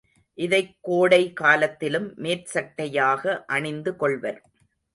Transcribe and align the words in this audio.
இதைக் 0.37 0.77
கோடை 0.81 1.33
காலத்திலும் 1.33 2.13
மேற்சட்டையாக 2.17 3.45
அணிந்து 3.45 3.95
கொள்வர். 3.95 4.41